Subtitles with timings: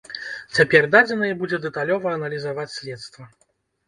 [0.59, 3.27] Цяпер дадзеныя будзе дэталёва аналізаваць следства.